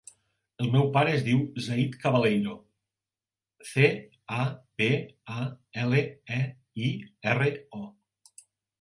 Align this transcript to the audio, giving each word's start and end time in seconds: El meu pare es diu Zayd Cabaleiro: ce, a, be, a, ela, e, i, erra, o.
El 0.63 0.69
meu 0.75 0.85
pare 0.95 1.11
es 1.17 1.25
diu 1.27 1.43
Zayd 1.65 1.97
Cabaleiro: 2.05 2.57
ce, 3.75 3.93
a, 4.41 4.49
be, 4.83 4.91
a, 5.37 5.47
ela, 5.85 6.05
e, 6.43 6.45
i, 6.91 6.95
erra, 7.35 7.55
o. 7.87 7.89